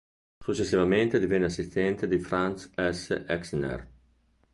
Successivamente 0.43 1.19
divenne 1.19 1.45
assistente 1.45 2.07
di 2.07 2.17
Franz 2.17 2.71
S. 2.75 3.23
Exner. 3.27 3.87